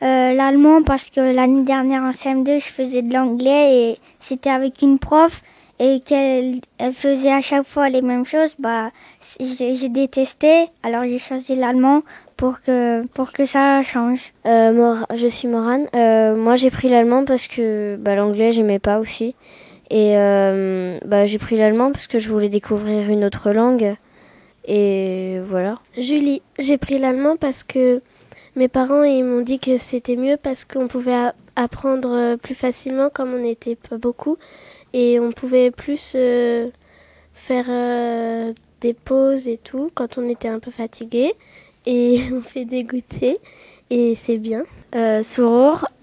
l'allemand 0.00 0.82
parce 0.82 1.10
que 1.10 1.20
l'année 1.20 1.64
dernière 1.64 2.02
en 2.02 2.10
CM2, 2.10 2.60
je 2.60 2.72
faisais 2.72 3.02
de 3.02 3.12
l'anglais 3.12 3.74
et 3.76 3.98
c'était 4.20 4.50
avec 4.50 4.80
une 4.80 4.98
prof 4.98 5.42
et 5.78 6.00
qu'elle 6.00 6.60
elle 6.78 6.94
faisait 6.94 7.32
à 7.32 7.42
chaque 7.42 7.66
fois 7.66 7.90
les 7.90 8.00
mêmes 8.00 8.24
choses. 8.24 8.54
Bah, 8.58 8.90
j'ai 9.38 9.88
détesté, 9.90 10.68
alors 10.82 11.04
j'ai 11.04 11.18
choisi 11.18 11.56
l'allemand 11.56 12.02
pour 12.38 12.62
que, 12.62 13.04
pour 13.08 13.32
que 13.32 13.44
ça 13.44 13.82
change. 13.82 14.32
Euh, 14.46 14.94
je 15.16 15.26
suis 15.26 15.48
Morane. 15.48 15.88
Euh, 15.94 16.36
moi, 16.36 16.54
j'ai 16.54 16.70
pris 16.70 16.88
l'allemand 16.88 17.24
parce 17.24 17.48
que 17.48 17.96
bah, 17.96 18.14
l'anglais, 18.14 18.52
j'aimais 18.52 18.78
pas 18.78 19.00
aussi. 19.00 19.34
Et 19.90 20.16
euh, 20.16 20.98
bah, 21.04 21.26
j'ai 21.26 21.38
pris 21.38 21.56
l'allemand 21.56 21.90
parce 21.90 22.06
que 22.06 22.20
je 22.20 22.30
voulais 22.30 22.48
découvrir 22.48 23.10
une 23.10 23.24
autre 23.24 23.50
langue. 23.50 23.96
Et 24.66 25.40
voilà. 25.48 25.80
Julie, 25.96 26.40
j'ai 26.58 26.78
pris 26.78 26.98
l'allemand 26.98 27.36
parce 27.36 27.64
que 27.64 28.02
mes 28.54 28.68
parents 28.68 29.02
ils 29.02 29.24
m'ont 29.24 29.42
dit 29.42 29.58
que 29.58 29.76
c'était 29.76 30.16
mieux 30.16 30.36
parce 30.40 30.64
qu'on 30.64 30.86
pouvait 30.86 31.30
apprendre 31.56 32.36
plus 32.36 32.54
facilement 32.54 33.08
comme 33.10 33.34
on 33.34 33.38
n'était 33.38 33.76
pas 33.76 33.96
beaucoup 33.96 34.36
et 34.92 35.18
on 35.20 35.32
pouvait 35.32 35.70
plus 35.70 36.16
faire 37.34 38.52
des 38.80 38.94
pauses 38.94 39.48
et 39.48 39.56
tout 39.56 39.90
quand 39.94 40.18
on 40.18 40.28
était 40.28 40.48
un 40.48 40.58
peu 40.58 40.70
fatigué 40.70 41.34
et 41.88 42.20
on 42.32 42.42
fait 42.42 42.64
des 42.64 42.84
goûters 42.84 43.38
et 43.90 44.14
c'est 44.14 44.36
bien. 44.36 44.64
Euh, 44.94 45.22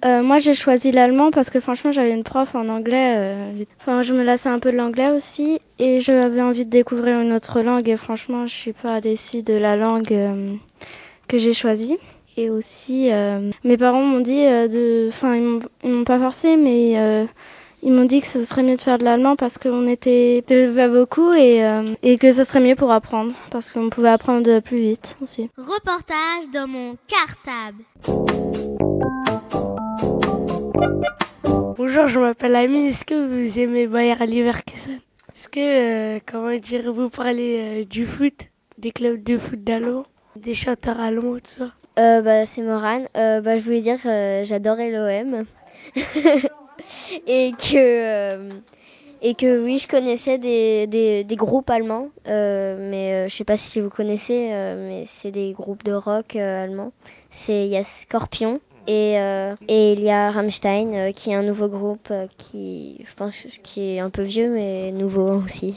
euh, 0.05 0.21
moi 0.21 0.37
j'ai 0.37 0.53
choisi 0.53 0.91
l'allemand 0.91 1.31
parce 1.31 1.49
que 1.49 1.59
franchement 1.59 1.91
j'avais 1.91 2.11
une 2.11 2.23
prof 2.23 2.55
en 2.55 2.67
anglais. 2.67 3.13
Euh, 3.17 3.63
enfin 3.79 4.01
je 4.01 4.13
me 4.13 4.23
lassais 4.23 4.49
un 4.49 4.59
peu 4.59 4.71
de 4.71 4.77
l'anglais 4.77 5.11
aussi 5.13 5.59
et 5.79 6.01
j'avais 6.01 6.41
envie 6.41 6.65
de 6.65 6.69
découvrir 6.69 7.19
une 7.19 7.31
autre 7.31 7.61
langue 7.61 7.87
et 7.87 7.97
franchement 7.97 8.45
je 8.47 8.53
suis 8.53 8.73
pas 8.73 9.01
déçue 9.01 9.43
de 9.43 9.53
la 9.53 9.75
langue 9.75 10.11
euh, 10.11 10.53
que 11.27 11.37
j'ai 11.37 11.53
choisie. 11.53 11.97
Et 12.37 12.49
aussi 12.49 13.09
mes 13.63 13.77
parents 13.77 14.03
m'ont 14.03 14.19
dit 14.19 14.43
de, 14.43 15.07
enfin 15.07 15.37
ils 15.37 15.89
m'ont 15.89 16.03
pas 16.03 16.19
forcé 16.19 16.57
mais 16.57 17.25
ils 17.85 17.91
m'ont 17.93 18.05
dit 18.05 18.19
que 18.19 18.25
ce 18.25 18.43
serait 18.43 18.63
mieux 18.63 18.77
de 18.77 18.81
faire 18.81 18.97
de 18.97 19.03
l'allemand 19.03 19.35
parce 19.35 19.59
qu'on 19.59 19.87
était 19.87 20.43
pas 20.47 20.87
beaucoup 20.89 21.31
et, 21.33 21.63
euh, 21.63 21.93
et 22.01 22.17
que 22.17 22.31
ce 22.31 22.43
serait 22.43 22.59
mieux 22.59 22.73
pour 22.75 22.91
apprendre 22.91 23.33
parce 23.51 23.71
qu'on 23.71 23.91
pouvait 23.91 24.09
apprendre 24.09 24.59
plus 24.59 24.79
vite 24.79 25.15
aussi. 25.21 25.51
Reportage 25.55 26.49
dans 26.51 26.67
mon 26.67 26.97
cartable. 27.07 27.83
Bonjour, 31.77 32.07
je 32.07 32.19
m'appelle 32.19 32.55
Amine. 32.55 32.87
Est-ce 32.87 33.05
que 33.05 33.13
vous 33.27 33.59
aimez 33.59 33.85
Bayer 33.85 34.15
Leverkusen? 34.15 34.99
Est-ce 35.35 35.47
que, 35.47 35.59
euh, 35.59 36.19
comment 36.25 36.57
dire, 36.57 36.91
vous 36.91 37.09
parlez 37.09 37.81
euh, 37.81 37.85
du 37.85 38.07
foot, 38.07 38.49
des 38.79 38.89
clubs 38.89 39.21
de 39.21 39.37
foot 39.37 39.63
d'allemand, 39.63 40.05
des 40.35 40.55
chanteurs 40.55 40.99
allemands, 40.99 41.35
tout 41.35 41.41
ça? 41.43 41.65
Bah, 41.97 42.47
C'est 42.47 42.63
Morane. 42.63 43.07
bah, 43.13 43.59
je 43.59 43.63
voulais 43.63 43.81
dire, 43.81 43.99
j'adorais 44.43 44.89
l'OM. 44.89 45.45
et 47.27 47.51
que 47.51 47.75
euh, 47.75 48.49
et 49.21 49.33
que 49.33 49.63
oui, 49.63 49.79
je 49.79 49.87
connaissais 49.87 50.37
des, 50.37 50.85
des, 50.87 51.35
groupes 51.35 51.69
allemands, 51.69 52.09
euh, 52.27 52.77
mais 52.91 53.13
euh, 53.13 53.27
je 53.27 53.35
sais 53.35 53.43
pas 53.43 53.57
si 53.57 53.81
vous 53.81 53.89
connaissez, 53.89 54.49
mais 54.77 55.05
c'est 55.07 55.31
des 55.31 55.53
groupes 55.53 55.83
de 55.83 55.93
rock 55.93 56.35
allemands. 56.35 56.91
C'est 57.31 57.65
il 57.65 57.69
y 57.69 57.77
a 57.77 57.83
Scorpion 57.83 58.59
et 58.87 59.15
et 59.67 59.93
il 59.93 60.03
y 60.03 60.11
a 60.11 60.31
Rammstein 60.31 61.11
qui 61.13 61.31
est 61.31 61.35
un 61.35 61.43
nouveau 61.43 61.67
groupe 61.67 62.13
qui, 62.37 63.03
je 63.05 63.13
pense, 63.15 63.35
qui 63.63 63.95
est 63.95 63.99
un 63.99 64.09
peu 64.09 64.21
vieux 64.21 64.49
mais 64.49 64.91
nouveau 64.91 65.41
aussi. 65.43 65.75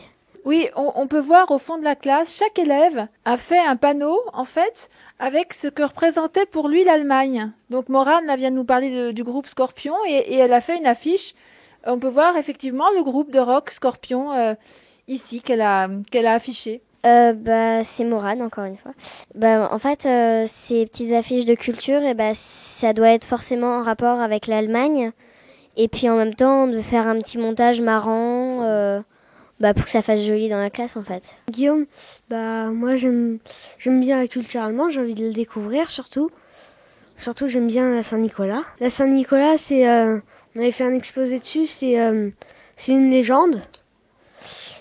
Oui, 0.48 0.66
on, 0.76 1.06
peut 1.06 1.18
voir 1.18 1.50
au 1.50 1.58
fond 1.58 1.76
de 1.76 1.84
la 1.84 1.94
classe, 1.94 2.34
chaque 2.34 2.58
élève 2.58 3.06
a 3.26 3.36
fait 3.36 3.58
un 3.58 3.76
panneau, 3.76 4.18
en 4.32 4.46
fait, 4.46 4.88
avec 5.18 5.52
ce 5.52 5.68
que 5.68 5.82
représentait 5.82 6.46
pour 6.46 6.68
lui 6.68 6.84
l'Allemagne. 6.84 7.52
Donc 7.70 7.88
Morane 7.88 8.34
vient 8.36 8.50
de 8.50 8.56
nous 8.56 8.64
parler 8.64 9.12
du 9.12 9.24
groupe 9.24 9.46
Scorpion 9.46 9.94
et, 10.06 10.36
elle 10.36 10.52
a 10.52 10.60
fait 10.60 10.78
une 10.78 10.86
affiche. 10.86 11.34
On 11.84 11.98
peut 11.98 12.08
voir 12.08 12.36
effectivement 12.36 12.86
le 12.96 13.02
groupe 13.02 13.30
de 13.30 13.38
rock 13.38 13.70
Scorpion 13.70 14.32
euh, 14.32 14.54
ici 15.06 15.40
qu'elle 15.40 15.60
a, 15.60 15.88
qu'elle 16.10 16.26
a 16.26 16.34
affiché. 16.34 16.82
Euh, 17.06 17.32
bah, 17.32 17.84
c'est 17.84 18.04
Morane, 18.04 18.42
encore 18.42 18.64
une 18.64 18.76
fois. 18.76 18.92
Bah, 19.34 19.68
en 19.72 19.78
fait, 19.78 20.04
euh, 20.04 20.44
ces 20.46 20.84
petites 20.86 21.12
affiches 21.12 21.44
de 21.44 21.54
culture, 21.54 22.02
et 22.02 22.14
bah, 22.14 22.32
ça 22.34 22.92
doit 22.92 23.10
être 23.10 23.24
forcément 23.24 23.78
en 23.78 23.82
rapport 23.82 24.20
avec 24.20 24.46
l'Allemagne. 24.48 25.12
Et 25.76 25.86
puis 25.86 26.08
en 26.08 26.16
même 26.16 26.34
temps, 26.34 26.66
de 26.66 26.80
faire 26.80 27.06
un 27.06 27.18
petit 27.18 27.38
montage 27.38 27.80
marrant 27.80 29.02
bah, 29.60 29.74
pour 29.74 29.84
que 29.84 29.90
ça 29.90 30.02
fasse 30.02 30.20
joli 30.20 30.48
dans 30.48 30.58
la 30.58 30.70
classe 30.70 30.96
en 30.96 31.02
fait. 31.02 31.34
Guillaume, 31.50 31.86
bah 32.30 32.66
moi 32.70 32.96
j'aime 32.96 33.38
j'aime 33.78 34.00
bien 34.00 34.20
la 34.20 34.28
culture 34.28 34.62
allemande, 34.62 34.90
j'ai 34.90 35.00
envie 35.00 35.14
de 35.14 35.26
le 35.26 35.32
découvrir 35.32 35.90
surtout. 35.90 36.30
Surtout 37.16 37.48
j'aime 37.48 37.66
bien 37.66 37.92
la 37.92 38.04
Saint-Nicolas. 38.04 38.62
La 38.78 38.90
Saint-Nicolas, 38.90 39.58
c'est 39.58 39.88
euh, 39.88 40.20
on 40.54 40.60
avait 40.60 40.70
fait 40.70 40.84
un 40.84 40.94
exposé 40.94 41.40
dessus, 41.40 41.66
c'est 41.66 42.00
euh, 42.00 42.30
c'est 42.76 42.92
une 42.92 43.10
légende. 43.10 43.60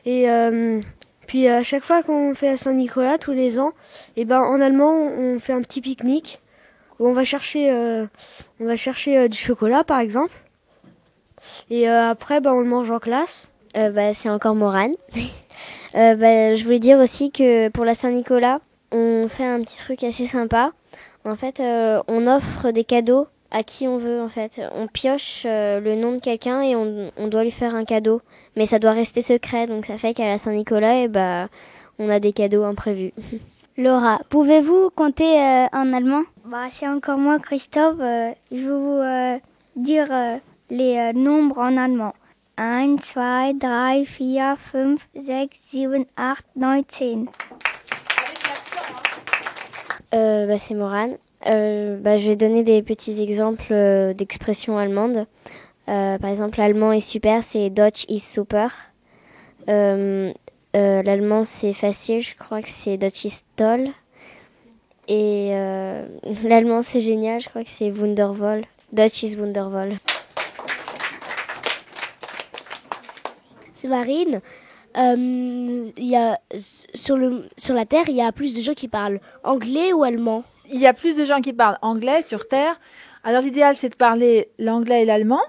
Et 0.05 0.29
euh, 0.29 0.79
puis 1.25 1.47
à 1.47 1.63
chaque 1.63 1.83
fois 1.83 2.03
qu'on 2.03 2.35
fait 2.35 2.51
la 2.51 2.57
Saint-Nicolas 2.57 3.17
tous 3.17 3.33
les 3.33 3.57
ans, 3.57 3.73
et 4.15 4.21
eh 4.21 4.25
ben 4.25 4.41
en 4.41 4.61
allemand 4.61 4.93
on 4.93 5.39
fait 5.39 5.53
un 5.53 5.61
petit 5.61 5.81
pique-nique 5.81 6.39
où 6.99 7.07
on 7.07 7.13
va 7.13 7.23
chercher 7.23 7.71
on 8.59 8.65
va 8.65 8.75
chercher 8.75 9.27
du 9.27 9.37
chocolat 9.37 9.83
par 9.83 9.99
exemple. 9.99 10.33
Et 11.71 11.87
après 11.87 12.41
ben 12.41 12.53
on 12.53 12.59
le 12.59 12.69
mange 12.69 12.91
en 12.91 12.99
classe. 12.99 13.49
Euh, 13.77 13.91
bah, 13.91 14.13
c'est 14.13 14.29
encore 14.29 14.55
Morane. 14.55 14.93
euh, 15.95 16.15
bah, 16.15 16.55
je 16.55 16.63
voulais 16.63 16.79
dire 16.79 16.97
aussi 16.97 17.31
que 17.31 17.69
pour 17.69 17.85
la 17.85 17.93
Saint-Nicolas, 17.93 18.59
on 18.91 19.27
fait 19.29 19.45
un 19.45 19.61
petit 19.61 19.77
truc 19.77 20.03
assez 20.03 20.25
sympa. 20.25 20.71
En 21.25 21.35
fait, 21.35 21.59
euh, 21.59 22.01
on 22.07 22.25
offre 22.25 22.71
des 22.71 22.83
cadeaux 22.83 23.27
à 23.51 23.61
qui 23.63 23.87
on 23.87 23.97
veut. 23.97 24.21
En 24.21 24.29
fait, 24.29 24.61
on 24.73 24.87
pioche 24.87 25.43
euh, 25.45 25.79
le 25.79 25.95
nom 25.95 26.13
de 26.13 26.19
quelqu'un 26.19 26.61
et 26.61 26.75
on, 26.75 27.11
on, 27.17 27.27
doit 27.27 27.43
lui 27.43 27.51
faire 27.51 27.75
un 27.75 27.85
cadeau. 27.85 28.21
Mais 28.55 28.65
ça 28.65 28.79
doit 28.79 28.91
rester 28.91 29.21
secret, 29.21 29.67
donc 29.67 29.85
ça 29.85 29.99
fait 29.99 30.15
qu'à 30.15 30.25
la 30.25 30.39
Saint-Nicolas, 30.39 31.01
et 31.01 31.03
eh 31.03 31.07
bah, 31.07 31.47
on 31.99 32.09
a 32.09 32.19
des 32.19 32.33
cadeaux 32.33 32.63
imprévus. 32.63 33.13
Laura, 33.77 34.19
pouvez-vous 34.29 34.89
compter 34.95 35.37
en 35.71 35.93
allemand? 35.93 36.23
Bah, 36.45 36.65
c'est 36.69 36.87
encore 36.87 37.19
moi, 37.19 37.37
Christophe. 37.37 37.97
je 37.99 38.55
vais 38.55 38.63
vous 38.63 39.41
dire 39.75 40.07
les 40.71 41.13
nombres 41.13 41.59
en 41.59 41.77
allemand. 41.77 42.13
1, 42.57 42.95
2, 42.95 42.97
3, 42.97 43.53
4, 43.59 44.07
5, 44.07 44.99
6, 45.15 45.27
7, 45.27 45.49
8, 45.73 46.07
9, 46.55 46.85
10. 46.87 47.25
Euh, 50.13 50.47
bah, 50.47 50.57
c'est 50.57 50.73
Morane. 50.73 51.17
Euh, 51.45 51.97
bah, 51.99 52.17
je 52.17 52.27
vais 52.27 52.35
donner 52.35 52.63
des 52.63 52.81
petits 52.81 53.21
exemples 53.21 53.71
euh, 53.71 54.13
d'expressions 54.13 54.77
allemandes. 54.77 55.27
Euh, 55.87 56.17
par 56.17 56.31
exemple, 56.31 56.57
l'allemand 56.57 56.91
est 56.91 57.01
super, 57.01 57.43
c'est 57.43 57.69
Deutsch 57.69 58.05
ist 58.09 58.31
super. 58.31 58.73
L'allemand 60.73 61.43
c'est 61.43 61.73
facile, 61.73 62.21
je 62.21 62.35
crois 62.35 62.61
que 62.61 62.69
c'est 62.69 62.97
Deutsch 62.97 63.25
ist 63.25 63.45
toll. 63.55 63.89
Et 65.07 65.51
l'allemand 66.43 66.81
c'est 66.81 67.01
génial, 67.01 67.39
je 67.39 67.49
crois 67.49 67.63
que 67.63 67.69
c'est 67.69 67.91
wundervoll. 67.91 68.65
Deutsch 68.91 69.23
ist 69.23 69.37
wundervoll. 69.37 69.97
C'est 73.77 73.87
Marine. 73.87 74.41
Euh, 74.97 75.91
y 75.97 76.15
a, 76.15 76.39
sur, 76.57 77.17
le, 77.17 77.43
sur 77.55 77.75
la 77.75 77.85
Terre, 77.85 78.05
il 78.07 78.15
y 78.15 78.21
a 78.21 78.31
plus 78.31 78.55
de 78.55 78.61
gens 78.61 78.73
qui 78.73 78.87
parlent 78.87 79.19
anglais 79.43 79.93
ou 79.93 80.03
allemand? 80.03 80.43
Il 80.69 80.79
y 80.79 80.87
a 80.87 80.93
plus 80.93 81.15
de 81.15 81.23
gens 81.23 81.39
qui 81.41 81.53
parlent 81.53 81.77
anglais 81.81 82.23
sur 82.23 82.47
Terre. 82.47 82.79
Alors 83.23 83.41
l'idéal, 83.41 83.75
c'est 83.77 83.89
de 83.89 83.95
parler 83.95 84.49
l'anglais 84.57 85.03
et 85.03 85.05
l'allemand. 85.05 85.41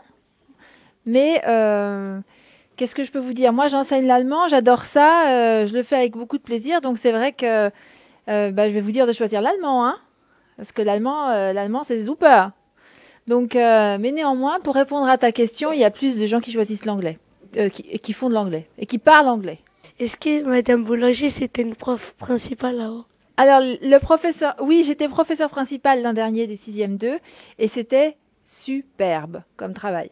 Mais 1.06 1.40
euh, 1.49 2.18
qu'est-ce 2.76 2.94
que 2.94 3.04
je 3.04 3.11
peux 3.11 3.18
vous 3.18 3.32
dire? 3.32 3.54
Moi, 3.54 3.68
j'enseigne 3.68 4.06
l'allemand, 4.06 4.49
j'adore 4.49 4.82
ça, 4.82 5.28
euh, 5.28 5.66
je 5.66 5.73
le 5.73 5.82
fais 5.82 5.97
avec 5.97 6.12
beaucoup 6.12 6.37
de 6.37 6.42
plaisir, 6.42 6.82
donc 6.82 6.99
c'est 6.99 7.12
vrai 7.12 7.32
que 7.32 7.70
bah, 8.26 8.68
je 8.68 8.75
vais 8.75 8.82
vous 8.82 8.92
dire 8.92 9.06
de 9.06 9.12
choisir 9.12 9.40
l'allemand, 9.40 9.87
hein, 9.87 9.97
parce 10.58 10.70
que 10.73 10.82
l'allemand, 10.82 11.28
l'allemand, 11.54 11.82
c'est 11.82 12.04
super. 12.04 12.50
Donc, 13.26 13.54
mais 13.54 14.12
néanmoins, 14.12 14.61
pour 14.61 14.75
répondre 14.75 15.08
à 15.08 15.16
ta 15.16 15.32
question, 15.32 15.73
il 15.73 15.78
y 15.78 15.85
a 15.85 15.90
plus 15.90 16.18
de 16.18 16.26
gens 16.26 16.40
qui 16.40 16.52
choisissent 16.52 16.85
l'anglais, 16.85 17.18
euh, 17.57 17.69
qui, 17.69 17.83
qui 17.99 18.12
font 18.12 18.28
de 18.28 18.35
l'anglais 18.35 18.69
et 18.78 18.87
qui 18.87 18.99
parlent 18.99 19.28
anglais. 19.28 19.59
Est-ce 19.99 20.17
que 20.17 20.45
Madame 20.45 20.85
Boulanger, 20.85 21.31
c'était 21.31 21.62
une 21.62 21.75
prof 21.75 22.14
principale 22.19 22.76
là-haut 22.76 23.05
Alors, 23.37 23.61
le 23.62 23.99
professeur, 23.99 24.55
oui, 24.61 24.85
j'étais 24.85 25.09
professeur 25.09 25.50
principal 25.50 26.02
l'an 26.02 26.12
dernier 26.12 26.47
des 26.47 26.57
6e 26.57 26.97
2 26.97 27.19
et 27.59 27.69
c'était 27.69 28.17
superbe 28.45 29.43
comme 29.57 29.73
travail. 29.73 30.11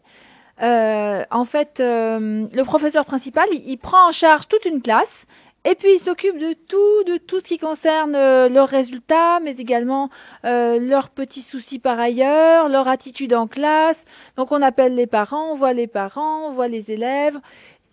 Euh, 0.63 1.25
en 1.31 1.45
fait, 1.45 1.81
euh, 1.81 2.47
le 2.53 2.65
professeur 2.65 3.05
principal, 3.05 3.47
il, 3.53 3.69
il, 3.69 3.77
prend 3.77 4.09
en 4.09 4.13
charge 4.13 4.49
toute 4.49 4.65
une 4.65 4.81
classe 4.81 5.27
et 5.69 5.75
puis 5.75 5.95
il 5.95 5.99
s'occupe 5.99 6.39
de 6.39 6.53
tout, 6.53 7.05
de 7.05 7.17
tout 7.19 7.41
ce 7.41 7.45
qui 7.45 7.59
concerne 7.59 8.15
euh, 8.15 8.49
leurs 8.49 8.69
résultats, 8.69 9.41
mais 9.41 9.57
également 9.57 10.11
euh, 10.45 10.79
leurs 10.79 11.11
petits 11.11 11.43
soucis 11.43 11.81
par 11.81 11.99
ailleurs, 11.99 12.69
leur 12.69 12.87
attitude 12.87 13.35
en 13.35 13.49
classe. 13.49 14.05
Donc 14.37 14.53
on 14.53 14.63
appelle 14.63 14.95
les 14.95 15.09
parents, 15.09 15.51
on 15.51 15.57
voit 15.57 15.73
les 15.73 15.89
parents, 15.89 16.49
on 16.49 16.53
voit 16.53 16.69
les 16.69 16.93
élèves. 16.93 17.39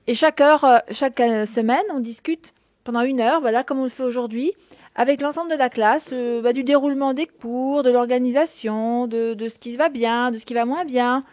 Et 0.05 0.15
chaque 0.15 0.39
heure, 0.39 0.63
euh, 0.65 0.77
chaque 0.91 1.17
semaine, 1.17 1.83
on 1.91 1.99
discute 1.99 2.53
pendant 2.83 3.01
une 3.01 3.21
heure, 3.21 3.41
voilà, 3.41 3.63
comme 3.63 3.79
on 3.79 3.85
le 3.85 3.89
fait 3.89 4.03
aujourd'hui, 4.03 4.53
avec 4.95 5.21
l'ensemble 5.21 5.49
de 5.49 5.55
la 5.55 5.69
classe, 5.69 6.09
euh, 6.13 6.41
bah, 6.41 6.53
du 6.53 6.63
déroulement 6.63 7.13
des 7.13 7.25
cours, 7.25 7.83
de 7.83 7.89
l'organisation, 7.89 9.07
de, 9.07 9.33
de, 9.33 9.49
ce 9.49 9.57
qui 9.57 9.75
va 9.75 9.89
bien, 9.89 10.31
de 10.31 10.37
ce 10.37 10.45
qui 10.45 10.53
va 10.53 10.65
moins 10.65 10.85
bien. 10.85 11.23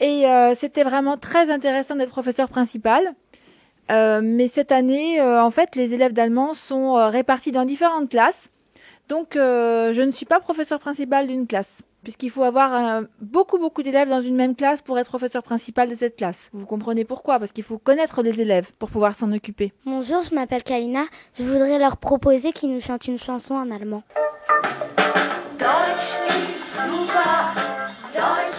Et 0.00 0.26
euh, 0.26 0.54
c'était 0.54 0.82
vraiment 0.82 1.16
très 1.16 1.50
intéressant 1.50 1.96
d'être 1.96 2.10
professeur 2.10 2.48
principal. 2.48 3.14
Euh, 3.90 4.20
mais 4.22 4.48
cette 4.48 4.72
année, 4.72 5.20
euh, 5.20 5.42
en 5.42 5.50
fait, 5.50 5.74
les 5.76 5.94
élèves 5.94 6.12
d'allemand 6.12 6.54
sont 6.54 6.94
répartis 7.10 7.52
dans 7.52 7.64
différentes 7.64 8.08
classes. 8.08 8.48
Donc, 9.08 9.30
je 9.34 10.00
ne 10.00 10.12
suis 10.12 10.26
pas 10.26 10.38
professeur 10.38 10.78
principal 10.78 11.26
d'une 11.26 11.48
classe, 11.48 11.82
puisqu'il 12.04 12.30
faut 12.30 12.44
avoir 12.44 13.02
beaucoup, 13.20 13.58
beaucoup 13.58 13.82
d'élèves 13.82 14.08
dans 14.08 14.22
une 14.22 14.36
même 14.36 14.54
classe 14.54 14.82
pour 14.82 15.00
être 15.00 15.08
professeur 15.08 15.42
principal 15.42 15.88
de 15.88 15.96
cette 15.96 16.14
classe. 16.14 16.48
Vous 16.52 16.64
comprenez 16.64 17.04
pourquoi? 17.04 17.40
Parce 17.40 17.50
qu'il 17.50 17.64
faut 17.64 17.78
connaître 17.78 18.22
les 18.22 18.40
élèves 18.40 18.70
pour 18.78 18.88
pouvoir 18.88 19.16
s'en 19.16 19.32
occuper. 19.32 19.72
Bonjour, 19.84 20.22
je 20.22 20.32
m'appelle 20.32 20.62
Kalina. 20.62 21.02
Je 21.36 21.42
voudrais 21.42 21.80
leur 21.80 21.96
proposer 21.96 22.52
qu'ils 22.52 22.72
nous 22.72 22.80
chantent 22.80 23.08
une 23.08 23.18
chanson 23.18 23.54
en 23.54 23.68
allemand. 23.72 24.04
Deutsch 25.58 26.14
ist 26.28 26.62
super, 26.88 27.54
Deutsch 28.14 28.49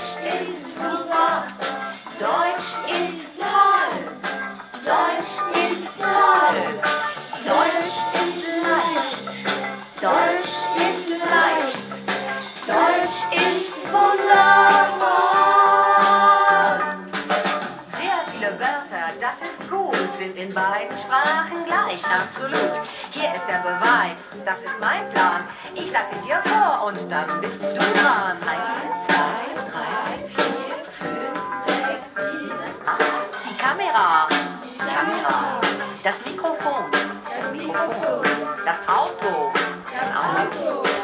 in 20.41 20.53
beiden 20.53 20.97
Sprachen 20.97 21.65
gleich, 21.65 22.03
absolut. 22.05 22.81
Hier 23.11 23.29
ist 23.35 23.45
der 23.47 23.61
Beweis, 23.61 24.17
das 24.43 24.57
ist 24.59 24.79
mein 24.79 25.07
Plan. 25.11 25.43
Ich 25.75 25.91
sag 25.91 26.09
dir 26.25 26.41
vor 26.41 26.87
und 26.87 27.11
dann 27.11 27.41
bist 27.41 27.61
du 27.61 27.73
dran. 27.73 28.37
Eins, 28.41 29.05
zwei, 29.05 29.43
drei, 29.69 30.27
vier, 30.29 30.75
fünf, 30.97 31.37
sechs, 31.65 32.15
sieben, 32.15 32.59
acht. 32.87 33.29
Die 33.49 33.57
Kamera, 33.57 34.27
die 34.63 34.77
Kamera. 34.77 35.61
Das 36.03 36.15
Mikrofon, 36.25 36.85
das 36.91 37.51
Mikrofon. 37.51 38.25
Das 38.65 38.79
Auto, 38.87 39.51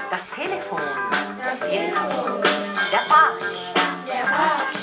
das 0.10 0.28
Telefon, 0.36 0.82
das 1.44 1.60
Telefon. 1.60 2.42
Der 2.92 3.04
Park, 3.10 3.40
der 4.08 4.26
Park. 4.26 4.78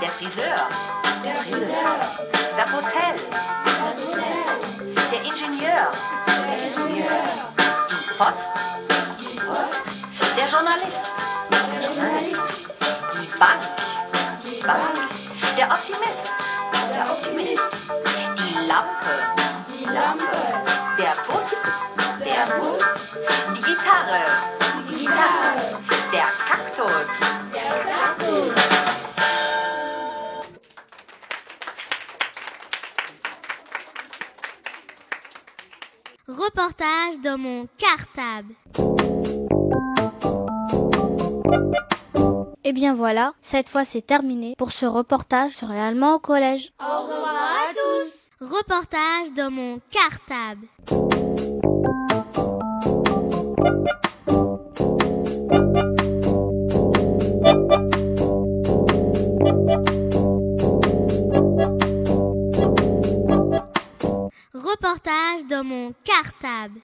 Der 0.00 0.10
Friseur, 0.10 0.68
der 1.24 1.36
Friseur. 1.36 1.96
Das 2.56 2.72
Hotel, 2.72 3.14
das 3.64 3.96
Hotel. 4.06 4.24
Der 5.10 5.22
Ingenieur, 5.22 5.92
der 6.26 6.58
Ingenieur. 6.66 7.22
Die 7.88 8.18
Post, 8.18 8.44
die 9.20 9.40
Post. 9.40 9.84
Der 10.36 10.46
Journalist, 10.46 11.04
der 11.50 11.80
Journalist. 11.88 12.66
Die 13.14 13.38
Bank, 13.38 13.62
die 14.44 14.62
Bank. 14.62 15.10
Der 15.56 15.68
Optimist, 15.70 16.24
der 16.92 17.10
Optimist. 17.10 17.70
Die 18.36 18.66
Lampe, 18.66 19.14
die 19.68 19.84
Lampe. 19.84 20.53
Gitarre, 24.14 24.84
die 24.88 24.96
Gitarre. 24.96 25.82
Der 26.12 26.28
Kaktus, 26.46 27.08
der 27.52 27.74
Kaktus. 27.90 28.54
Reportage 36.28 37.20
dans 37.24 37.38
mon 37.38 37.66
cartable. 37.76 38.54
Et 42.62 42.72
bien 42.72 42.94
voilà, 42.94 43.32
cette 43.40 43.68
fois 43.68 43.84
c'est 43.84 44.02
terminé 44.02 44.54
pour 44.56 44.70
ce 44.70 44.86
reportage 44.86 45.52
sur 45.52 45.68
l'allemand 45.68 46.14
au 46.14 46.18
collège. 46.20 46.72
Au 46.80 47.02
revoir 47.02 47.34
à 47.34 47.74
tous. 47.74 48.30
Reportage 48.40 49.32
dans 49.36 49.50
mon 49.50 49.80
cartable. 49.90 50.68
Dans 65.54 65.62
mon 65.62 65.94
cartable. 66.02 66.72